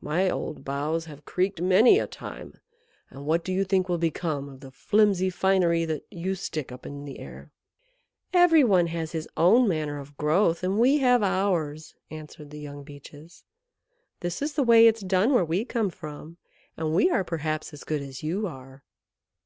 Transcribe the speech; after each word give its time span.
My 0.00 0.30
old 0.30 0.64
boughs 0.64 1.04
have 1.04 1.26
creaked 1.26 1.60
many 1.60 1.98
a 1.98 2.06
time; 2.06 2.54
and 3.10 3.26
what 3.26 3.44
do 3.44 3.52
you 3.52 3.62
think 3.62 3.90
will 3.90 3.98
become 3.98 4.48
of 4.48 4.60
the 4.60 4.70
flimsy 4.70 5.28
finery 5.28 5.84
that 5.84 6.06
you 6.10 6.34
stick 6.34 6.72
up 6.72 6.86
in 6.86 7.04
the 7.04 7.18
air?" 7.18 7.52
"Every 8.32 8.64
one 8.64 8.86
has 8.86 9.12
his 9.12 9.28
own 9.36 9.68
manner 9.68 9.98
of 10.00 10.16
growth, 10.16 10.62
and 10.64 10.78
we 10.78 10.96
have 11.00 11.22
ours," 11.22 11.94
answered 12.10 12.48
the 12.48 12.58
young 12.58 12.84
Beeches. 12.84 13.44
"This 14.20 14.40
is 14.40 14.54
the 14.54 14.62
way 14.64 14.86
it's 14.86 15.02
done 15.02 15.34
where 15.34 15.44
we 15.44 15.66
come 15.66 15.90
from, 15.90 16.38
and 16.78 16.94
we 16.94 17.10
are 17.10 17.22
perhaps 17.22 17.74
as 17.74 17.84
good 17.84 18.00
as 18.00 18.22
you 18.22 18.46
are." 18.46 18.82